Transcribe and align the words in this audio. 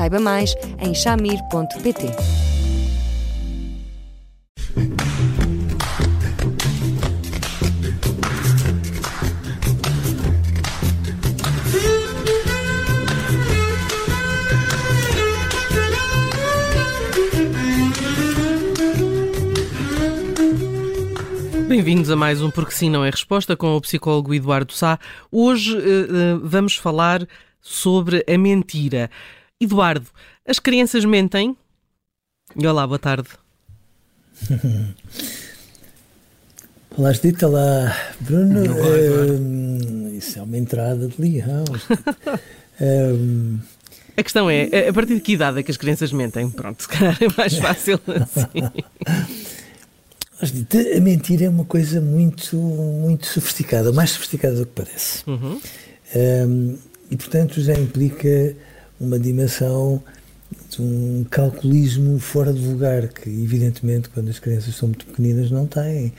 Saiba 0.00 0.18
mais 0.18 0.54
em 0.78 0.94
chamir.pt. 0.94 2.06
Bem-vindos 21.68 22.10
a 22.10 22.16
mais 22.16 22.40
um 22.40 22.50
Porque 22.50 22.72
Sim 22.72 22.88
Não 22.88 23.04
é 23.04 23.10
Resposta 23.10 23.54
com 23.54 23.76
o 23.76 23.80
psicólogo 23.82 24.32
Eduardo 24.32 24.72
Sá. 24.72 24.98
Hoje 25.30 25.76
uh, 25.76 26.40
vamos 26.42 26.74
falar 26.74 27.28
sobre 27.60 28.24
a 28.26 28.38
mentira. 28.38 29.10
Eduardo, 29.62 30.06
as 30.46 30.58
crianças 30.58 31.04
mentem? 31.04 31.54
E 32.56 32.66
olá, 32.66 32.86
boa 32.86 32.98
tarde. 32.98 33.28
Olá, 36.96 37.12
Dita, 37.12 37.46
olá, 37.46 37.94
Bruno. 38.20 38.62
Uh, 38.62 40.16
isso 40.16 40.38
é 40.38 40.42
uma 40.42 40.56
entrada 40.56 41.06
de 41.06 41.20
leão. 41.20 41.64
um... 42.80 43.58
A 44.16 44.22
questão 44.22 44.50
é, 44.50 44.88
a 44.88 44.92
partir 44.92 45.14
de 45.14 45.20
que 45.20 45.32
idade 45.32 45.60
é 45.60 45.62
que 45.62 45.70
as 45.70 45.76
crianças 45.76 46.10
mentem? 46.12 46.50
Pronto, 46.50 46.82
se 46.82 46.88
calhar 46.88 47.16
é 47.22 47.28
mais 47.36 47.56
fácil 47.56 48.00
assim. 48.08 48.66
A 50.96 51.00
mentira 51.00 51.44
é 51.44 51.48
uma 51.48 51.64
coisa 51.64 52.00
muito, 52.00 52.56
muito 52.56 53.26
sofisticada, 53.26 53.92
mais 53.92 54.10
sofisticada 54.10 54.56
do 54.56 54.66
que 54.66 54.72
parece. 54.72 55.22
Uhum. 55.28 55.60
Um, 56.16 56.78
e, 57.10 57.16
portanto, 57.16 57.60
já 57.60 57.74
implica 57.74 58.56
uma 59.00 59.18
dimensão 59.18 60.02
de 60.68 60.82
um 60.82 61.24
calculismo 61.30 62.18
fora 62.18 62.52
de 62.52 62.60
lugar, 62.60 63.08
que, 63.08 63.30
evidentemente, 63.30 64.08
quando 64.10 64.28
as 64.28 64.38
crianças 64.38 64.74
são 64.74 64.88
muito 64.88 65.06
pequeninas, 65.06 65.50
não 65.50 65.66
têm, 65.66 66.12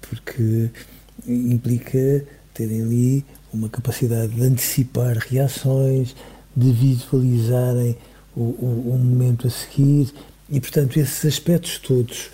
porque 0.00 0.70
implica 1.26 2.24
terem 2.54 2.82
ali 2.82 3.24
uma 3.52 3.68
capacidade 3.68 4.34
de 4.34 4.42
antecipar 4.42 5.18
reações, 5.18 6.14
de 6.54 6.70
visualizarem 6.70 7.96
o, 8.36 8.40
o, 8.40 8.92
o 8.94 8.98
momento 8.98 9.46
a 9.46 9.50
seguir, 9.50 10.12
e, 10.50 10.60
portanto, 10.60 10.98
esses 10.98 11.24
aspectos 11.24 11.78
todos 11.78 12.30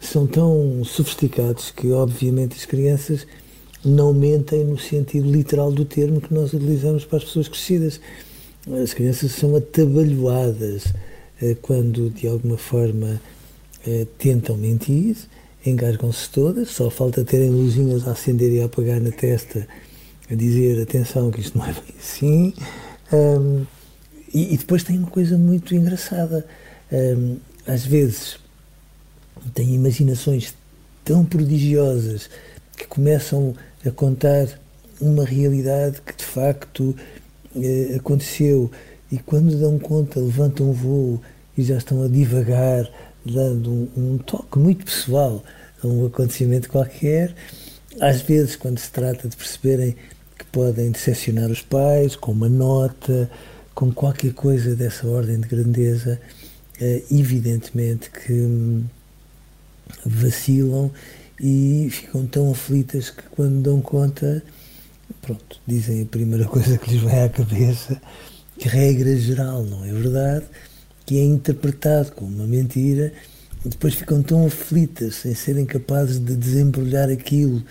são 0.00 0.26
tão 0.26 0.82
sofisticados 0.84 1.70
que, 1.70 1.90
obviamente, 1.90 2.56
as 2.56 2.64
crianças 2.64 3.26
não 3.84 4.12
mentem 4.12 4.64
no 4.64 4.78
sentido 4.78 5.30
literal 5.30 5.72
do 5.72 5.84
termo 5.84 6.20
que 6.20 6.32
nós 6.32 6.52
utilizamos 6.52 7.04
para 7.04 7.18
as 7.18 7.24
pessoas 7.24 7.48
crescidas. 7.48 8.00
As 8.70 8.94
crianças 8.94 9.32
são 9.32 9.56
atabalhoadas 9.56 10.84
eh, 11.40 11.56
quando, 11.60 12.10
de 12.10 12.28
alguma 12.28 12.56
forma, 12.56 13.20
eh, 13.84 14.06
tentam 14.18 14.56
mentir, 14.56 15.16
engasgam-se 15.66 16.30
todas, 16.30 16.68
só 16.68 16.88
falta 16.88 17.24
terem 17.24 17.50
luzinhas 17.50 18.06
a 18.06 18.12
acender 18.12 18.52
e 18.52 18.60
a 18.60 18.66
apagar 18.66 19.00
na 19.00 19.10
testa, 19.10 19.66
a 20.30 20.34
dizer 20.34 20.80
atenção 20.80 21.32
que 21.32 21.40
isto 21.40 21.58
não 21.58 21.66
é 21.66 21.72
bem 21.72 21.94
assim. 21.98 22.54
Um, 23.12 23.66
e, 24.32 24.54
e, 24.54 24.56
depois 24.56 24.84
tem 24.84 24.96
uma 24.96 25.10
coisa 25.10 25.36
muito 25.36 25.74
engraçada. 25.74 26.46
Um, 26.90 27.36
às 27.66 27.84
vezes 27.84 28.38
têm 29.54 29.74
imaginações 29.74 30.54
tão 31.04 31.24
prodigiosas 31.24 32.30
que 32.76 32.86
começam 32.86 33.54
a 33.84 33.90
contar 33.90 34.46
uma 35.00 35.24
realidade 35.24 36.00
que 36.00 36.16
de 36.16 36.24
facto 36.24 36.94
eh, 37.56 37.96
aconteceu 37.96 38.70
e 39.10 39.18
quando 39.18 39.58
dão 39.58 39.78
conta 39.78 40.20
levantam 40.20 40.70
o 40.70 40.72
voo 40.72 41.20
e 41.56 41.62
já 41.62 41.76
estão 41.76 42.02
a 42.02 42.08
divagar, 42.08 42.88
dando 43.24 43.70
um, 43.70 43.88
um 43.96 44.18
toque 44.18 44.58
muito 44.58 44.84
pessoal 44.84 45.42
a 45.82 45.86
um 45.86 46.06
acontecimento 46.06 46.68
qualquer. 46.68 47.34
Às 48.00 48.22
vezes, 48.22 48.56
quando 48.56 48.78
se 48.78 48.90
trata 48.90 49.28
de 49.28 49.36
perceberem 49.36 49.96
que 50.38 50.44
podem 50.46 50.90
decepcionar 50.90 51.50
os 51.50 51.60
pais, 51.60 52.16
com 52.16 52.32
uma 52.32 52.48
nota, 52.48 53.30
com 53.74 53.92
qualquer 53.92 54.32
coisa 54.32 54.74
dessa 54.74 55.06
ordem 55.06 55.38
de 55.40 55.48
grandeza, 55.48 56.20
eh, 56.80 57.02
evidentemente 57.10 58.10
que 58.10 58.32
hum, 58.32 58.84
vacilam 60.04 60.90
e 61.40 61.88
ficam 61.90 62.26
tão 62.26 62.50
aflitas 62.50 63.10
que 63.10 63.22
quando 63.30 63.62
dão 63.62 63.80
conta, 63.80 64.42
pronto, 65.20 65.60
dizem 65.66 66.02
a 66.02 66.06
primeira 66.06 66.44
coisa 66.48 66.78
que 66.78 66.90
lhes 66.90 67.02
vem 67.02 67.22
à 67.22 67.28
cabeça, 67.28 68.00
que 68.58 68.68
regra 68.68 69.16
geral 69.16 69.64
não 69.64 69.84
é 69.84 69.92
verdade, 69.92 70.44
que 71.06 71.18
é 71.18 71.24
interpretado 71.24 72.12
como 72.12 72.36
uma 72.36 72.46
mentira, 72.46 73.12
e 73.64 73.68
depois 73.68 73.94
ficam 73.94 74.22
tão 74.22 74.46
aflitas 74.46 75.16
sem 75.16 75.34
serem 75.34 75.64
capazes 75.64 76.18
de 76.18 76.34
desembrulhar 76.34 77.08
aquilo 77.08 77.62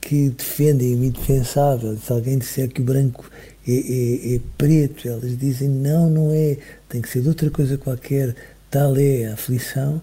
que 0.00 0.30
defendem 0.30 0.94
o 0.96 1.04
indefensável. 1.04 1.96
Se 1.96 2.12
alguém 2.12 2.38
disser 2.38 2.68
que 2.68 2.80
o 2.80 2.84
branco 2.84 3.30
é, 3.66 3.72
é, 3.72 4.34
é 4.36 4.40
preto, 4.56 5.06
elas 5.06 5.38
dizem 5.38 5.68
não, 5.68 6.10
não 6.10 6.32
é, 6.32 6.56
tem 6.88 7.00
que 7.00 7.08
ser 7.08 7.22
de 7.22 7.28
outra 7.28 7.50
coisa 7.50 7.78
qualquer, 7.78 8.34
tal 8.70 8.96
é 8.96 9.26
a 9.26 9.34
aflição. 9.34 10.02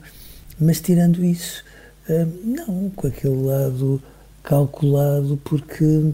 Mas 0.60 0.80
tirando 0.80 1.24
isso, 1.24 1.64
hum, 2.10 2.56
não, 2.56 2.90
com 2.92 3.08
aquele 3.08 3.42
lado 3.44 4.02
calculado, 4.44 5.40
porque 5.44 6.14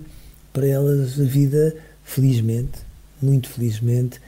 para 0.54 0.68
elas 0.68 1.20
a 1.20 1.24
vida, 1.24 1.76
felizmente, 2.04 2.80
muito 3.22 3.50
felizmente, 3.50 4.22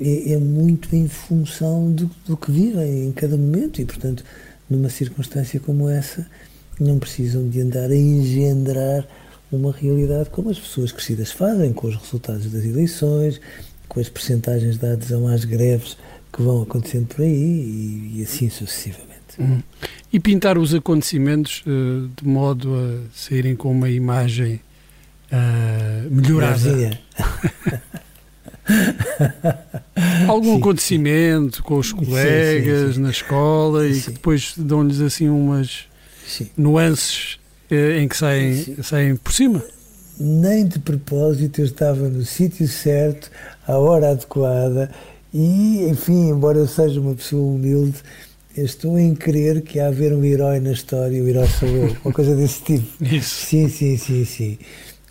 é, 0.00 0.32
é 0.32 0.38
muito 0.38 0.94
em 0.94 1.08
função 1.08 1.90
do, 1.90 2.10
do, 2.26 2.36
que 2.36 2.50
vivem 2.50 3.06
em 3.06 3.12
cada 3.12 3.36
momento 3.36 3.80
e, 3.80 3.84
portanto, 3.84 4.24
numa 4.70 4.88
circunstância 4.88 5.58
como 5.58 5.88
essa, 5.88 6.26
não 6.78 6.98
precisam 6.98 7.48
de 7.48 7.60
andar 7.60 7.90
a 7.90 7.96
engendrar 7.96 9.06
uma 9.50 9.72
realidade 9.72 10.30
como 10.30 10.50
as 10.50 10.58
pessoas 10.58 10.92
crescidas 10.92 11.32
fazem, 11.32 11.72
com 11.72 11.88
os 11.88 11.96
resultados 11.96 12.50
das 12.50 12.64
eleições, 12.64 13.40
com 13.88 14.00
as 14.00 14.08
percentagens 14.08 14.76
de 14.76 14.86
adesão 14.86 15.26
às 15.26 15.44
greves 15.44 15.96
que 16.32 16.42
vão 16.42 16.62
acontecendo 16.62 17.06
por 17.06 17.22
aí 17.22 17.32
e, 17.32 18.12
e 18.16 18.22
assim 18.22 18.50
sucessivamente. 18.50 19.16
Hum. 19.38 19.60
E 20.12 20.20
pintar 20.20 20.58
os 20.58 20.74
acontecimentos 20.74 21.62
uh, 21.66 22.08
de 22.20 22.26
modo 22.26 22.74
a 22.74 23.00
saírem 23.14 23.56
com 23.56 23.70
uma 23.70 23.88
imagem 23.88 24.60
uh, 25.32 26.10
melhorada. 26.10 26.98
Algum 30.28 30.54
sim, 30.54 30.58
acontecimento 30.58 31.56
sim. 31.58 31.62
com 31.62 31.78
os 31.78 31.92
colegas 31.92 32.94
sim, 32.94 33.00
na 33.00 33.10
escola 33.10 33.86
e 33.86 34.00
que 34.00 34.10
depois 34.10 34.54
dão-lhes 34.56 35.00
assim 35.00 35.28
umas 35.28 35.84
nuances 36.56 37.38
uh, 37.70 37.98
em 37.98 38.08
que 38.08 38.16
saem, 38.16 38.76
saem 38.82 39.16
por 39.16 39.32
cima? 39.32 39.62
Nem 40.18 40.66
de 40.66 40.78
propósito 40.78 41.60
eu 41.60 41.66
estava 41.66 42.08
no 42.08 42.24
sítio 42.24 42.66
certo, 42.66 43.30
à 43.66 43.78
hora 43.78 44.10
adequada 44.10 44.90
e, 45.32 45.86
enfim, 45.88 46.30
embora 46.30 46.58
eu 46.58 46.66
seja 46.66 46.98
uma 47.00 47.14
pessoa 47.14 47.54
humilde, 47.54 47.96
eu 48.56 48.64
estou 48.64 48.98
em 48.98 49.14
crer 49.14 49.60
que 49.60 49.78
há 49.78 49.88
haver 49.88 50.14
um 50.14 50.24
herói 50.24 50.60
na 50.60 50.72
história, 50.72 51.22
o 51.22 51.28
herói 51.28 51.46
sou 51.46 51.68
eu, 51.68 51.96
uma 52.02 52.12
coisa 52.12 52.34
desse 52.34 52.62
tipo. 52.62 52.86
Isso. 53.04 53.46
Sim, 53.46 53.68
sim, 53.68 53.98
sim, 53.98 54.24
sim. 54.24 54.58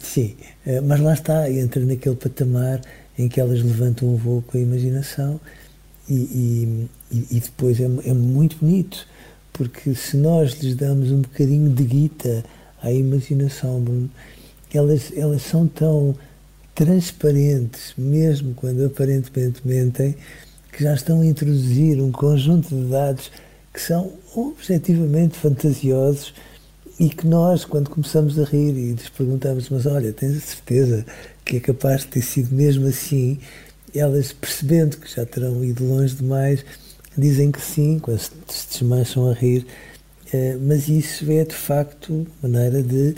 Sim, 0.05 0.35
eh, 0.65 0.79
mas 0.81 0.99
lá 1.01 1.13
está, 1.13 1.49
entra 1.49 1.83
naquele 1.83 2.15
patamar 2.15 2.79
em 3.17 3.27
que 3.27 3.41
elas 3.41 3.61
levantam 3.61 4.13
o 4.13 4.15
voo 4.15 4.43
com 4.45 4.57
a 4.57 4.61
imaginação 4.61 5.41
e, 6.07 6.87
e, 7.11 7.27
e 7.31 7.39
depois 7.39 7.79
é, 7.79 7.83
é, 7.83 8.13
muito 8.13 8.57
bonito, 8.57 9.05
porque 9.51 9.93
se 9.95 10.15
nós 10.15 10.53
lhes 10.61 10.75
damos 10.75 11.11
um 11.11 11.21
bocadinho 11.21 11.69
de 11.69 11.83
guita 11.83 12.45
à 12.81 12.91
imaginação, 12.93 13.83
elas, 14.73 15.11
elas 15.17 15.41
são 15.41 15.67
tão 15.67 16.15
transparentes, 16.75 17.93
mesmo 17.97 18.53
quando 18.53 18.85
aparentemente 18.85 19.61
mentem, 19.65 20.15
que 20.71 20.83
já 20.83 20.93
estão 20.93 21.21
a 21.21 21.25
introduzir 21.25 22.01
um 22.01 22.11
conjunto 22.11 22.69
de 22.69 22.89
dados 22.89 23.31
que 23.73 23.81
são 23.81 24.13
objetivamente 24.35 25.35
fantasiosos 25.35 26.33
e 26.99 27.09
que 27.09 27.27
nós, 27.27 27.65
quando 27.65 27.89
começamos 27.89 28.39
a 28.39 28.45
rir 28.45 28.73
e 28.75 28.93
lhes 28.93 29.09
perguntamos, 29.09 29.69
mas 29.69 29.85
olha, 29.85 30.13
tens 30.13 30.37
a 30.37 30.39
certeza 30.39 31.05
que 31.43 31.57
é 31.57 31.59
capaz 31.59 32.01
de 32.01 32.07
ter 32.07 32.21
sido 32.21 32.55
mesmo 32.55 32.87
assim, 32.87 33.39
elas 33.93 34.31
percebendo 34.31 34.97
que 34.97 35.13
já 35.13 35.25
terão 35.25 35.63
ido 35.63 35.85
longe 35.85 36.15
demais, 36.15 36.63
dizem 37.17 37.51
que 37.51 37.61
sim, 37.61 37.99
quando 37.99 38.19
se 38.19 38.67
desmancham 38.69 39.29
a 39.29 39.33
rir, 39.33 39.65
eh, 40.33 40.57
mas 40.61 40.87
isso 40.87 41.29
é 41.31 41.43
de 41.43 41.55
facto 41.55 42.25
maneira 42.41 42.81
de 42.81 43.13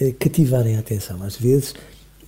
eh, 0.00 0.12
cativarem 0.12 0.76
a 0.76 0.80
atenção. 0.80 1.22
Às 1.22 1.36
vezes, 1.36 1.74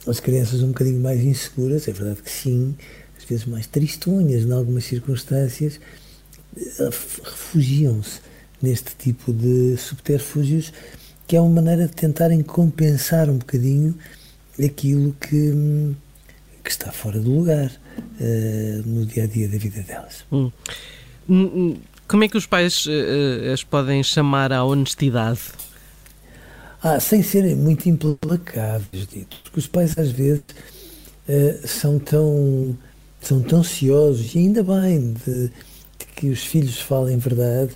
as 0.06 0.20
crianças 0.20 0.62
um 0.62 0.68
bocadinho 0.68 1.00
mais 1.00 1.20
inseguras, 1.20 1.88
é 1.88 1.92
verdade 1.92 2.22
que 2.22 2.30
sim, 2.30 2.76
às 3.18 3.24
vezes 3.24 3.44
mais 3.44 3.66
tristonhas 3.66 4.44
em 4.44 4.52
algumas 4.52 4.84
circunstâncias, 4.84 5.80
eh, 6.56 6.90
refugiam-se 7.24 8.20
neste 8.62 8.94
tipo 8.96 9.32
de 9.32 9.76
subterfúgios, 9.76 10.72
que 11.26 11.36
é 11.36 11.40
uma 11.40 11.62
maneira 11.62 11.86
de 11.86 11.94
tentarem 11.94 12.42
compensar 12.42 13.28
um 13.28 13.38
bocadinho 13.38 13.94
aquilo 14.64 15.14
que, 15.20 15.94
que 16.64 16.70
está 16.70 16.90
fora 16.92 17.18
do 17.20 17.30
lugar 17.30 17.70
uh, 17.70 18.82
no 18.88 19.04
dia 19.04 19.24
a 19.24 19.26
dia 19.26 19.48
da 19.48 19.58
vida 19.58 19.82
delas. 19.82 20.24
Hum. 20.32 20.50
hum, 21.28 21.44
hum 21.54 21.76
como 22.08 22.22
é 22.22 22.28
que 22.28 22.36
os 22.36 22.46
pais 22.46 22.86
uh, 22.86 23.52
as 23.52 23.64
podem 23.64 24.00
chamar 24.02 24.52
à 24.52 24.62
honestidade? 24.64 25.40
Ah, 26.80 27.00
sem 27.00 27.20
serem 27.20 27.56
muito 27.56 27.88
implacáveis, 27.88 29.08
dito, 29.08 29.36
porque 29.42 29.58
os 29.58 29.66
pais 29.66 29.98
às 29.98 30.12
vezes 30.12 30.44
uh, 31.28 31.66
são 31.66 31.98
tão 31.98 32.78
são 33.20 33.42
tão 33.42 33.58
ansiosos 33.58 34.36
e 34.36 34.38
ainda 34.38 34.62
bem 34.62 35.14
de, 35.14 35.48
de, 35.48 36.06
que 36.14 36.28
os 36.28 36.44
filhos 36.44 36.78
falem 36.78 37.18
verdade 37.18 37.72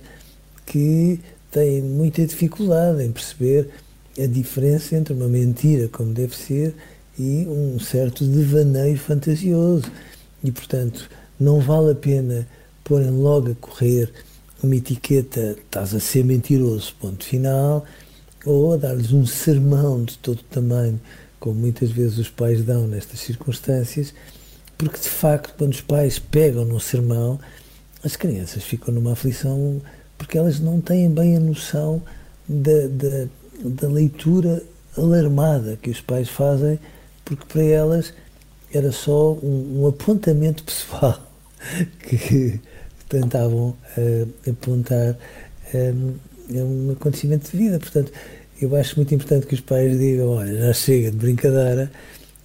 que 0.71 1.19
têm 1.51 1.81
muita 1.81 2.25
dificuldade 2.25 3.03
em 3.03 3.11
perceber 3.11 3.67
a 4.17 4.25
diferença 4.25 4.95
entre 4.95 5.13
uma 5.13 5.27
mentira 5.27 5.89
como 5.89 6.13
deve 6.13 6.33
ser 6.33 6.73
e 7.19 7.45
um 7.45 7.77
certo 7.77 8.23
devaneio 8.25 8.97
fantasioso. 8.97 9.91
E 10.41 10.49
portanto 10.49 11.09
não 11.37 11.59
vale 11.59 11.91
a 11.91 11.95
pena 11.95 12.47
porem 12.85 13.09
logo 13.09 13.51
a 13.51 13.55
correr 13.55 14.13
uma 14.63 14.77
etiqueta, 14.77 15.57
estás 15.59 15.93
a 15.93 15.99
ser 15.99 16.23
mentiroso, 16.23 16.95
ponto 17.01 17.25
final, 17.25 17.83
ou 18.45 18.73
a 18.73 18.77
dar-lhes 18.77 19.11
um 19.11 19.25
sermão 19.25 20.05
de 20.05 20.17
todo 20.19 20.41
tamanho, 20.43 21.01
como 21.37 21.55
muitas 21.59 21.91
vezes 21.91 22.17
os 22.17 22.29
pais 22.29 22.63
dão 22.63 22.87
nestas 22.87 23.19
circunstâncias, 23.19 24.13
porque 24.77 24.99
de 24.99 25.09
facto, 25.09 25.53
quando 25.57 25.73
os 25.73 25.81
pais 25.81 26.17
pegam 26.17 26.63
no 26.63 26.79
sermão, 26.79 27.37
as 28.01 28.15
crianças 28.15 28.63
ficam 28.63 28.93
numa 28.93 29.11
aflição 29.11 29.81
porque 30.21 30.37
elas 30.37 30.59
não 30.59 30.79
têm 30.79 31.09
bem 31.09 31.35
a 31.35 31.39
noção 31.39 31.99
da, 32.47 32.87
da, 32.87 33.27
da 33.65 33.87
leitura 33.87 34.61
alarmada 34.95 35.79
que 35.81 35.89
os 35.89 35.99
pais 35.99 36.29
fazem, 36.29 36.77
porque 37.25 37.43
para 37.51 37.63
elas 37.63 38.13
era 38.71 38.91
só 38.91 39.33
um, 39.33 39.81
um 39.81 39.87
apontamento 39.87 40.61
pessoal 40.63 41.19
que 42.07 42.59
tentavam 43.09 43.75
uh, 43.97 44.49
apontar 44.49 45.17
um, 45.73 46.13
eh, 46.53 46.63
um 46.63 46.91
acontecimento 46.91 47.49
de 47.49 47.57
vida. 47.57 47.79
Portanto, 47.79 48.11
eu 48.61 48.75
acho 48.75 48.97
muito 48.97 49.15
importante 49.15 49.47
que 49.47 49.55
os 49.55 49.61
pais 49.61 49.97
digam: 49.97 50.29
olha, 50.29 50.55
já 50.67 50.73
chega 50.73 51.09
de 51.09 51.17
brincadeira, 51.17 51.91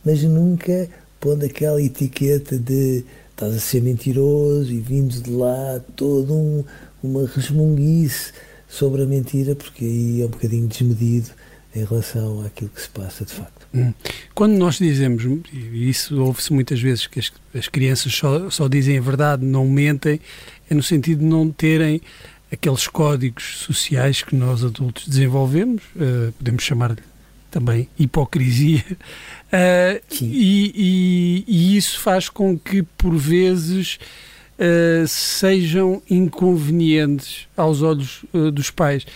mas 0.03 0.23
nunca 0.23 0.89
pondo 1.21 1.45
aquela 1.45 1.83
etiqueta 1.83 2.59
de 2.59 3.05
estás 3.37 3.55
a 3.55 3.61
ser 3.61 3.83
mentiroso 3.83 4.73
e 4.73 4.81
vindo 4.81 5.21
de 5.21 5.31
lá 5.31 5.79
todo 5.95 6.35
um, 6.35 6.65
uma 7.03 7.27
resmunguice 7.29 8.33
sobre 8.67 9.03
a 9.03 9.07
mentira, 9.07 9.55
porque 9.55 9.85
aí 9.85 10.23
é 10.23 10.25
um 10.25 10.29
bocadinho 10.29 10.67
desmedido 10.67 11.31
em 11.75 11.85
relação 11.85 12.45
àquilo 12.45 12.71
que 12.71 12.81
se 12.81 12.89
passa 12.89 13.27
de 13.27 13.35
facto. 13.35 13.69
Hum. 13.75 13.93
Quando 14.35 14.55
nós 14.55 14.79
dizemos, 14.79 15.23
e 15.53 15.91
isso 15.91 16.19
ouve-se 16.23 16.51
muitas 16.51 16.81
vezes, 16.81 17.07
que 17.07 17.19
as, 17.19 17.31
as 17.55 17.69
crianças 17.69 18.15
só, 18.15 18.49
só 18.49 18.67
dizem 18.69 18.97
a 18.97 19.03
verdade, 19.03 19.45
não 19.45 19.69
mentem, 19.69 20.19
é 20.71 20.75
no 20.75 20.83
sentido 20.83 21.19
de 21.19 21.27
não 21.27 21.51
terem 21.51 22.01
aqueles 22.51 22.89
códigos 22.89 23.59
sociais 23.59 24.23
que 24.23 24.35
nós 24.35 24.65
adultos 24.65 25.07
desenvolvemos, 25.07 25.83
uh, 25.97 26.33
podemos 26.39 26.63
chamar 26.63 26.97
também 27.51 27.89
hipocrisia, 27.99 28.85
uh, 28.91 30.03
e, 30.21 30.23
e, 30.23 30.73
e, 31.77 31.79
isso 31.79 32.01
faz 32.01 32.29
com 32.29 32.59
que, 32.59 32.83
por 32.83 33.15
vezes, 33.15 33.99
uh, 34.59 35.07
sejam 35.07 36.03
inconvenientes 36.09 37.47
aos 37.57 37.83
olhos 37.83 38.25
dos 38.53 38.71
pais. 38.71 39.07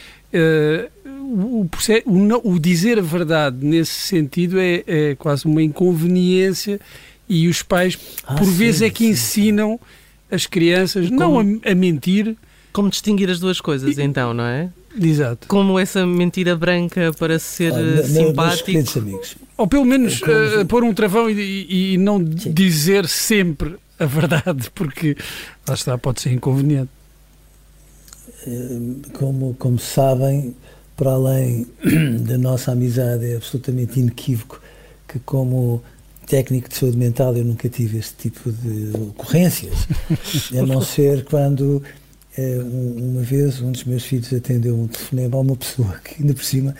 O, 1.32 1.66
o, 2.06 2.52
o, 2.54 2.58
dizer 2.58 2.98
a 2.98 3.02
verdade 3.02 3.64
nesse 3.64 3.94
sentido 3.94 4.58
é, 4.60 4.82
é, 4.86 5.14
quase 5.16 5.44
uma 5.46 5.62
inconveniência 5.62 6.80
e 7.28 7.48
os 7.48 7.62
pais, 7.62 7.96
ah, 8.24 8.34
por 8.34 8.44
sim, 8.44 8.52
vezes, 8.52 8.82
é 8.82 8.90
que 8.90 9.04
sim, 9.04 9.10
ensinam 9.10 9.78
sim 9.78 10.34
as 10.34 10.46
crianças 10.46 11.08
como, 11.08 11.42
não 11.42 11.60
a, 11.64 11.70
a, 11.70 11.74
mentir. 11.74 12.36
Como 12.72 12.88
distinguir 12.88 13.30
as 13.30 13.40
duas 13.40 13.60
coisas, 13.60 13.98
e, 13.98 14.02
então, 14.02 14.32
não 14.34 14.44
é? 14.44 14.68
Exato. 15.00 15.46
Como 15.46 15.78
essa 15.78 16.04
mentira 16.04 16.56
branca 16.56 17.12
para 17.18 17.38
ser 17.38 17.72
ah, 17.72 18.02
simpático. 18.02 18.98
amigos. 18.98 19.36
Ou 19.60 19.66
pelo 19.66 19.84
menos 19.84 20.22
uh, 20.22 20.64
pôr 20.66 20.82
um 20.82 20.94
travão 20.94 21.28
e, 21.28 21.92
e, 21.92 21.98
não 21.98 22.16
Sim. 22.18 22.50
dizer 22.50 23.06
sempre 23.06 23.76
a 23.98 24.06
verdade, 24.06 24.70
porque 24.74 25.14
lá 25.68 25.74
está, 25.74 25.98
pode 25.98 26.22
ser 26.22 26.32
inconveniente. 26.32 26.88
Eh, 28.46 29.10
como, 29.12 29.54
como 29.58 29.78
sabem, 29.78 30.56
para 30.96 31.10
além 31.10 31.66
da 32.26 32.38
nossa 32.38 32.72
amizade, 32.72 33.32
é 33.32 33.36
absolutamente 33.36 34.00
inequívoco 34.00 34.62
que, 35.06 35.18
como 35.18 35.82
técnico 36.26 36.70
de 36.70 36.76
saúde 36.76 36.96
mental 36.96 37.36
eu 37.36 37.44
nunca 37.44 37.68
tive 37.68 37.98
este 37.98 38.14
tipo 38.30 38.50
de 38.50 38.92
ocorrências, 39.10 39.86
a 40.58 40.62
não 40.62 40.80
ser 40.80 41.26
quando 41.26 41.82
eh, 42.34 42.58
uma 42.62 43.20
vez 43.20 43.60
um 43.60 43.72
dos 43.72 43.84
meus 43.84 44.04
filhos 44.04 44.32
atendeu 44.32 44.74
um 44.74 44.86
telefonema 44.86 45.36
a 45.36 45.40
uma 45.40 45.56
pessoa 45.56 46.00
que 46.02 46.22
ainda 46.22 46.32
por 46.32 46.44
cima 46.44 46.74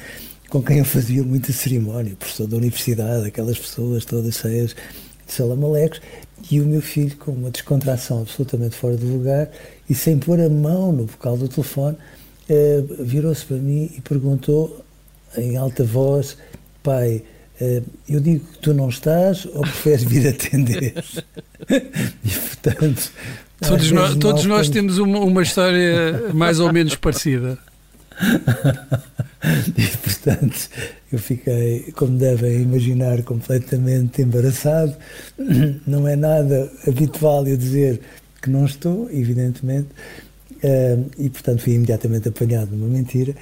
com 0.51 0.61
quem 0.61 0.79
eu 0.79 0.85
fazia 0.85 1.23
muita 1.23 1.53
cerimónia, 1.53 2.15
professor 2.19 2.47
da 2.47 2.57
universidade, 2.57 3.27
aquelas 3.27 3.59
pessoas 3.59 4.05
todas 4.05 4.35
cheias 4.35 4.75
de 5.27 5.33
salamalecos, 5.33 6.01
e 6.51 6.61
o 6.61 6.67
meu 6.67 6.83
filho, 6.83 7.17
com 7.17 7.31
uma 7.31 7.51
descontração 7.51 8.23
absolutamente 8.23 8.75
fora 8.75 8.97
do 8.97 9.07
lugar 9.07 9.49
e 9.89 9.95
sem 9.95 10.19
pôr 10.19 10.41
a 10.41 10.49
mão 10.49 10.91
no 10.91 11.05
bocal 11.05 11.37
do 11.37 11.49
telefone, 11.49 11.97
eh, 12.49 12.83
virou-se 12.99 13.45
para 13.45 13.57
mim 13.57 13.91
e 13.97 14.01
perguntou 14.01 14.85
em 15.37 15.57
alta 15.57 15.85
voz: 15.85 16.37
Pai, 16.83 17.23
eh, 17.61 17.83
eu 18.09 18.19
digo 18.19 18.45
que 18.45 18.59
tu 18.59 18.75
não 18.75 18.89
estás 18.89 19.47
ou 19.47 19.61
preferes 19.61 20.03
vir 20.03 20.27
atender? 20.27 21.05
e 22.25 22.31
portanto. 22.31 23.13
Todos 23.61 23.93
nós, 23.93 24.17
todos 24.17 24.47
nós 24.47 24.69
temos 24.71 24.97
uma, 24.99 25.21
uma 25.21 25.43
história 25.43 26.33
mais 26.33 26.59
ou 26.59 26.73
menos 26.73 26.97
parecida. 26.97 27.59
e 29.77 29.97
portanto 29.99 30.69
eu 31.13 31.19
fiquei, 31.19 31.93
como 31.97 32.19
devem 32.19 32.63
imaginar, 32.63 33.23
completamente 33.23 34.23
embaraçado. 34.23 34.95
Não 35.87 36.07
é 36.07 36.17
nada 36.17 36.71
habitual 36.87 37.47
eu 37.47 37.57
dizer 37.57 38.01
que 38.41 38.49
não 38.49 38.65
estou, 38.65 39.11
evidentemente, 39.11 39.89
eh, 40.63 40.97
e 41.19 41.29
portanto 41.29 41.61
fui 41.61 41.75
imediatamente 41.75 42.27
apanhado 42.27 42.75
numa 42.75 42.89
mentira. 42.89 43.35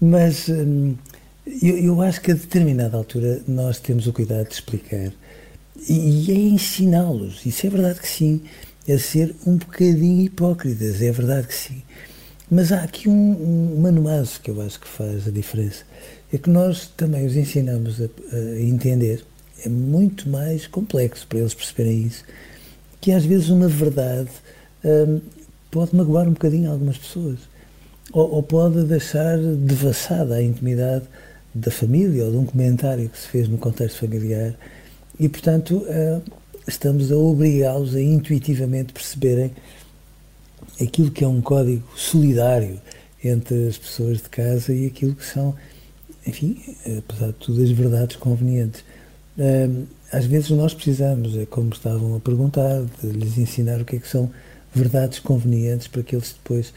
Mas 0.00 0.48
hum, 0.48 0.96
eu, 1.62 2.00
acho 2.02 2.20
que 2.20 2.32
a 2.32 2.34
determinada 2.34 2.96
altura 2.96 3.42
nós 3.46 3.78
temos 3.78 4.06
o 4.06 4.12
cuidado 4.12 4.48
de 4.48 4.54
explicar 4.54 5.12
e, 5.88 6.30
é 6.30 6.34
ensiná-los, 6.34 7.44
isso 7.46 7.66
é 7.66 7.70
verdade 7.70 8.00
que 8.00 8.08
sim, 8.08 8.42
é 8.86 8.98
ser 8.98 9.34
um 9.46 9.56
bocadinho 9.56 10.22
hipócritas, 10.22 11.00
é 11.00 11.10
verdade 11.10 11.46
que 11.46 11.54
sim. 11.54 11.82
Mas 12.50 12.72
há 12.72 12.82
aqui 12.82 13.08
um, 13.08 13.12
um 13.12 13.80
manuazo 13.80 14.40
que 14.40 14.50
eu 14.50 14.60
acho 14.60 14.80
que 14.80 14.88
faz 14.88 15.28
a 15.28 15.30
diferença. 15.30 15.84
É 16.32 16.38
que 16.38 16.50
nós 16.50 16.88
também 16.96 17.24
os 17.24 17.36
ensinamos 17.36 18.00
a, 18.00 18.06
a 18.36 18.60
entender, 18.60 19.24
é 19.64 19.68
muito 19.68 20.28
mais 20.28 20.66
complexo 20.66 21.26
para 21.28 21.38
eles 21.38 21.54
perceberem 21.54 22.02
isso, 22.02 22.24
que 23.00 23.12
às 23.12 23.24
vezes 23.24 23.50
uma 23.50 23.68
verdade 23.68 24.30
hum, 24.84 25.20
pode 25.70 25.94
magoar 25.94 26.26
um 26.26 26.32
bocadinho 26.32 26.70
algumas 26.70 26.98
pessoas, 26.98 27.38
ou, 28.12 28.34
ou 28.34 28.42
pode 28.42 28.82
deixar 28.84 29.38
devassada 29.38 30.34
a 30.34 30.42
intimidade 30.42 31.04
da 31.54 31.70
família 31.70 32.24
ou 32.24 32.30
de 32.30 32.36
um 32.36 32.46
comentário 32.46 33.08
que 33.08 33.18
se 33.18 33.28
fez 33.28 33.48
no 33.48 33.58
contexto 33.58 33.98
familiar. 33.98 34.54
E, 35.18 35.28
portanto, 35.28 35.84
eh, 35.88 36.20
estamos 36.66 37.10
a 37.12 37.16
obrigá-los 37.16 37.94
a 37.94 38.00
intuitivamente 38.00 38.92
perceberem 38.92 39.52
aquilo 40.80 41.10
que 41.10 41.24
é 41.24 41.28
um 41.28 41.40
código 41.40 41.84
solidário 41.96 42.80
entre 43.22 43.68
as 43.68 43.76
pessoas 43.76 44.18
de 44.18 44.28
casa 44.28 44.72
e 44.72 44.86
aquilo 44.86 45.14
que 45.14 45.24
são, 45.24 45.54
enfim, 46.26 46.60
apesar 46.98 47.28
de 47.28 47.34
tudo, 47.34 47.62
as 47.62 47.70
verdades 47.70 48.16
convenientes. 48.16 48.82
Eh, 49.38 49.68
às 50.12 50.24
vezes 50.26 50.50
nós 50.50 50.74
precisamos, 50.74 51.36
é 51.36 51.46
como 51.46 51.72
estavam 51.72 52.16
a 52.16 52.20
perguntar, 52.20 52.82
de 53.02 53.10
lhes 53.10 53.38
ensinar 53.38 53.80
o 53.80 53.84
que 53.84 53.96
é 53.96 53.98
que 53.98 54.08
são 54.08 54.30
verdades 54.74 55.18
convenientes 55.18 55.86
para 55.86 56.02
que 56.02 56.16
eles 56.16 56.32
depois 56.32 56.72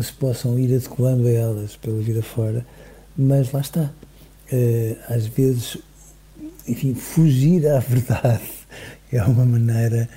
se 0.00 0.12
possam 0.12 0.58
ir 0.58 0.74
adequando 0.74 1.26
a 1.26 1.30
elas 1.30 1.76
pela 1.76 1.98
vida 2.00 2.22
fora, 2.22 2.66
mas 3.16 3.52
lá 3.52 3.60
está, 3.60 3.82
uh, 4.52 4.96
às 5.08 5.26
vezes, 5.26 5.78
enfim, 6.66 6.94
fugir 6.94 7.66
à 7.68 7.78
verdade 7.80 8.42
é 9.12 9.22
uma 9.22 9.44
maneira 9.44 10.08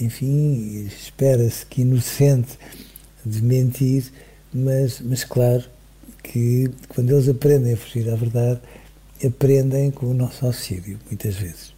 enfim, 0.00 0.86
espera-se 0.86 1.64
que 1.66 1.82
inocente 1.82 2.58
de 3.24 3.42
mentir, 3.42 4.04
mas, 4.52 5.00
mas 5.00 5.24
claro 5.24 5.64
que 6.22 6.70
quando 6.88 7.10
eles 7.10 7.28
aprendem 7.28 7.74
a 7.74 7.76
fugir 7.76 8.08
à 8.10 8.16
verdade, 8.16 8.60
aprendem 9.24 9.90
com 9.90 10.06
o 10.06 10.14
nosso 10.14 10.44
auxílio, 10.46 10.98
muitas 11.06 11.34
vezes. 11.34 11.74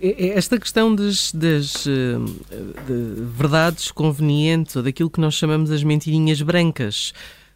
Esta 0.00 0.60
questão 0.60 0.94
das, 0.94 1.32
das 1.32 1.84
de 1.84 3.22
verdades 3.36 3.90
convenientes 3.90 4.76
ou 4.76 4.82
daquilo 4.82 5.10
que 5.10 5.20
nós 5.20 5.34
chamamos 5.34 5.72
as 5.72 5.82
mentirinhas 5.82 6.40
brancas, 6.40 7.12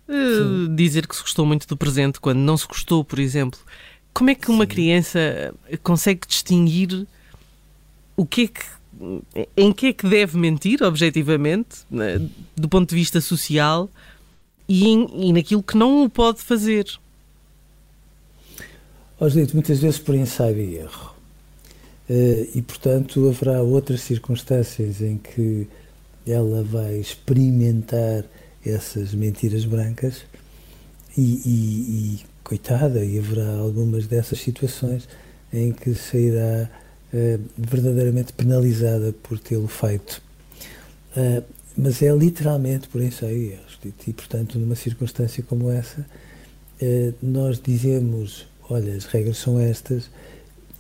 uh, 0.09 0.69
dizer 0.75 1.07
que 1.07 1.15
se 1.15 1.23
gostou 1.23 1.47
muito 1.47 1.69
do 1.69 1.77
presente 1.77 2.19
quando 2.19 2.39
não 2.39 2.57
se 2.57 2.67
gostou, 2.67 3.05
por 3.05 3.21
exemplo, 3.21 3.61
como 4.13 4.31
é 4.31 4.35
que 4.35 4.51
uma 4.51 4.65
Sim. 4.65 4.71
criança 4.71 5.55
consegue 5.85 6.27
distinguir 6.27 7.07
o 8.17 8.27
que 8.27 8.43
é 8.43 8.49
que 8.49 8.83
em 9.57 9.73
que 9.73 9.87
é 9.87 9.93
que 9.93 10.09
deve 10.09 10.37
mentir, 10.39 10.83
objetivamente, 10.83 11.79
né, 11.91 12.21
do 12.55 12.69
ponto 12.69 12.91
de 12.91 12.95
vista 12.95 13.21
social, 13.21 13.91
e, 14.69 14.87
em, 14.87 15.29
e 15.29 15.33
naquilo 15.33 15.63
que 15.63 15.77
não 15.77 16.05
o 16.05 16.11
pode 16.11 16.41
fazer? 16.41 16.87
Osdito, 19.19 19.55
muitas 19.55 19.79
vezes 19.81 19.99
por 19.99 20.15
ensaio 20.15 20.59
e 20.59 20.77
erro. 20.77 21.13
Uh, 22.09 22.49
e, 22.55 22.63
portanto, 22.63 23.29
haverá 23.29 23.63
outras 23.63 24.03
circunstâncias 24.03 25.01
em 25.01 25.17
que 25.17 25.67
ela 26.27 26.63
vai 26.63 26.97
experimentar 26.97 28.25
essas 28.65 29.15
mentiras 29.15 29.65
brancas 29.65 30.25
e, 31.17 31.41
e, 31.45 32.17
e 32.17 32.21
coitada, 32.45 33.05
e 33.05 33.19
haverá 33.19 33.57
algumas 33.59 34.07
dessas 34.07 34.39
situações 34.41 35.09
em 35.53 35.73
que 35.73 35.95
sairá 35.95 36.69
verdadeiramente 37.57 38.33
penalizada 38.33 39.15
por 39.23 39.39
tê-lo 39.39 39.69
feito. 39.69 40.23
Uh, 41.17 41.43
mas 41.77 42.03
é 42.03 42.15
literalmente 42.15 42.89
por 42.89 43.03
ensaio 43.03 43.37
e. 43.37 43.63
E, 44.07 44.13
portanto, 44.13 44.61
numa 44.61 44.77
circunstância 44.77 45.43
como 45.43 45.71
essa, 45.71 46.01
uh, 46.01 47.15
nós 47.23 47.61
dizemos: 47.61 48.47
olha, 48.69 48.95
as 48.95 49.05
regras 49.05 49.39
são 49.39 49.59
estas, 49.59 50.09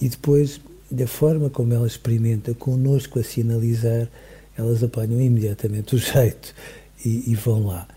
e 0.00 0.08
depois, 0.08 0.60
da 0.90 1.06
forma 1.06 1.50
como 1.50 1.74
ela 1.74 1.86
experimenta 1.86 2.54
connosco 2.54 3.18
a 3.18 3.24
sinalizar, 3.24 4.08
elas 4.56 4.82
apanham 4.82 5.20
imediatamente 5.20 5.96
o 5.96 5.98
jeito 5.98 6.54
e, 7.04 7.30
e 7.30 7.34
vão 7.34 7.66
lá. 7.66 7.88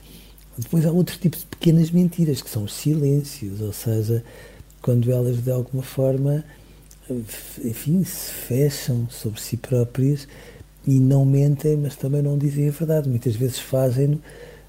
Depois 0.58 0.86
há 0.86 0.92
outro 0.92 1.18
tipo 1.18 1.38
de 1.38 1.46
pequenas 1.46 1.92
mentiras, 1.92 2.42
que 2.42 2.50
são 2.50 2.64
os 2.64 2.74
silêncios, 2.74 3.62
ou 3.62 3.74
seja, 3.74 4.24
quando 4.82 5.12
elas 5.12 5.44
de 5.44 5.52
alguma 5.52 5.84
forma, 5.84 6.44
enfim, 7.64 8.04
se 8.04 8.32
fecham 8.32 9.08
sobre 9.10 9.40
si 9.40 9.58
próprias 9.58 10.28
e 10.88 11.00
não 11.00 11.26
mentem, 11.26 11.78
mas 11.78 11.96
também 11.96 12.22
não 12.22 12.38
dizem 12.38 12.68
a 12.68 12.72
verdade. 12.72 13.10
Muitas 13.10 13.36
vezes 13.36 13.60
fazem-no 13.60 14.16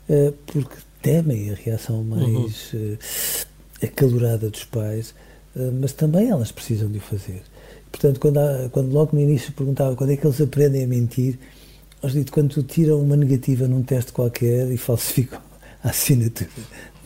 uh, 0.09 0.33
porque 0.47 0.77
temem 1.03 1.51
a 1.51 1.55
reação 1.55 2.03
mais 2.03 2.73
uhum. 2.73 2.95
uh, 2.95 3.87
acalorada 3.87 4.51
dos 4.51 4.65
pais, 4.65 5.15
uh, 5.55 5.73
mas 5.81 5.93
também 5.93 6.29
elas 6.29 6.53
precisam 6.53 6.91
de 6.91 6.99
o 6.99 7.01
fazer. 7.01 7.43
Portanto, 7.91 8.21
quando, 8.21 8.39
há, 8.39 8.69
quando 8.71 8.93
logo 8.93 9.11
no 9.15 9.21
início 9.21 9.53
perguntava 9.53 9.97
quando 9.97 10.11
é 10.11 10.17
que 10.17 10.27
eles 10.27 10.41
aprendem 10.41 10.85
a 10.85 10.87
mentir, 10.87 11.39
aos 12.03 12.13
dito, 12.13 12.33
quando 12.33 12.63
tiram 12.63 13.01
uma 13.01 13.17
negativa 13.17 13.67
num 13.67 13.83
teste 13.83 14.13
qualquer 14.13 14.71
e 14.71 14.77
falsificam 14.77 15.41
a 15.83 15.91
assinatura 15.91 16.51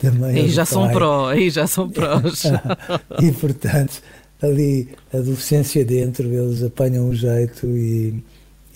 da 0.01 0.11
mãe. 0.11 0.35
Aí 0.35 0.49
já 0.49 0.65
são 0.65 0.89
pró, 0.89 1.29
aí 1.29 1.49
já 1.49 1.67
são 1.67 1.89
prós. 1.89 2.43
e 3.21 3.31
portanto, 3.31 4.01
ali, 4.41 4.89
adolescência 5.13 5.85
dentro, 5.85 6.27
eles 6.27 6.63
apanham 6.63 7.07
um 7.07 7.13
jeito 7.13 7.67
e, 7.67 8.21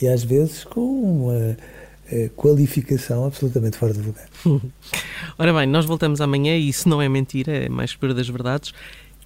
e 0.01 0.07
às 0.07 0.23
vezes 0.23 0.63
com 0.63 0.81
uma 0.81 1.57
eh, 2.11 2.29
qualificação 2.35 3.25
absolutamente 3.25 3.77
fora 3.77 3.93
de 3.93 3.99
lugar. 3.99 4.27
Ora 5.37 5.53
bem, 5.53 5.67
nós 5.67 5.85
voltamos 5.85 6.21
amanhã 6.21 6.55
e 6.55 6.69
isso 6.69 6.87
não 6.87 7.01
é 7.01 7.09
mentira, 7.09 7.51
é 7.51 7.67
mais 7.69 7.89
espera 7.91 8.13
das 8.13 8.29
verdades. 8.29 8.73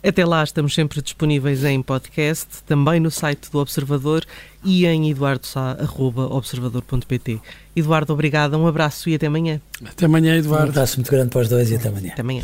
Até 0.02 0.26
lá 0.26 0.42
estamos 0.42 0.74
sempre 0.74 1.02
disponíveis 1.02 1.66
em 1.66 1.82
podcast, 1.82 2.48
também 2.66 3.02
no 3.02 3.12
site 3.12 3.52
do 3.52 3.60
Observador 3.60 4.26
e 4.64 4.86
em 4.86 5.12
eduardosá.observador.pt. 5.12 7.42
Eduardo, 7.76 8.14
obrigado, 8.14 8.58
um 8.58 8.66
abraço 8.66 9.10
e 9.10 9.16
até 9.16 9.28
amanhã. 9.28 9.60
Até 9.84 10.06
amanhã, 10.06 10.38
Eduardo. 10.38 10.68
Um 10.68 10.70
abraço 10.70 10.96
muito 10.98 11.12
grande 11.12 11.32
para 11.32 11.42
os 11.42 11.50
dois 11.50 11.70
e 11.70 11.76
até 11.76 11.90
amanhã. 11.90 12.14
Até 12.14 12.22
amanhã. 12.22 12.44